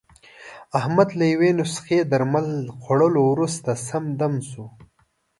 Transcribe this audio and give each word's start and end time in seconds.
احمد 0.79 1.09
له 1.19 1.25
یوې 1.33 1.49
نسخې 1.59 1.99
درمل 2.11 2.47
خوړلو 2.81 3.21
ورسته، 3.31 3.71
سم 3.87 4.03
دم 4.19 4.33
شو. 4.49 4.65